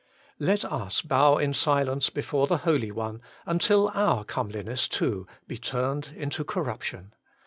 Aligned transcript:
Let 0.39 0.65
us 0.65 1.03
bow 1.03 1.37
in 1.37 1.53
silence 1.53 2.09
before 2.09 2.47
the 2.47 2.57
Holy 2.65 2.89
One, 2.91 3.21
until 3.45 3.91
our 3.93 4.23
comeliness 4.25 4.87
too 4.87 5.27
be 5.47 5.59
turned 5.59 6.13
into 6.15 6.43
corruption. 6.43 7.13